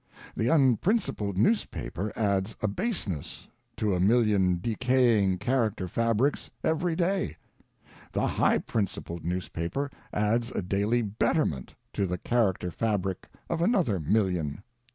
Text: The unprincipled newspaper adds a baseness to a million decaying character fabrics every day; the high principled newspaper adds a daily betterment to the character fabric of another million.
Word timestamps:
The 0.35 0.47
unprincipled 0.47 1.37
newspaper 1.37 2.11
adds 2.15 2.55
a 2.59 2.67
baseness 2.67 3.47
to 3.77 3.93
a 3.93 3.99
million 3.99 4.57
decaying 4.59 5.37
character 5.37 5.87
fabrics 5.87 6.49
every 6.63 6.95
day; 6.95 7.37
the 8.11 8.25
high 8.25 8.57
principled 8.57 9.23
newspaper 9.23 9.91
adds 10.11 10.49
a 10.49 10.63
daily 10.63 11.03
betterment 11.03 11.75
to 11.93 12.07
the 12.07 12.17
character 12.17 12.71
fabric 12.71 13.27
of 13.47 13.61
another 13.61 13.99
million. 13.99 14.63